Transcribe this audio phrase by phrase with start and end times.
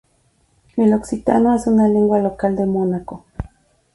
[0.77, 3.23] El occitano es una lengua local de Mónaco.